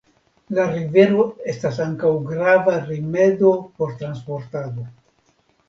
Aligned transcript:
La 0.59 0.63
rivero 0.69 1.25
estas 1.53 1.77
ankaŭ 1.85 2.15
grava 2.31 2.75
rimedo 2.89 3.55
por 3.79 3.97
transportado. 4.03 4.91